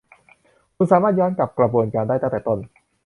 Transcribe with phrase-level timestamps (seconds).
[0.75, 2.59] คุณสามารถย้อนกลับกระบวนการได้ตั้งแต่ต้น